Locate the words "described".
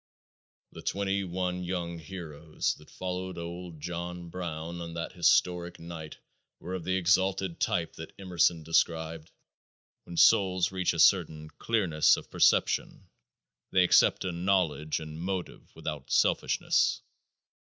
8.63-9.29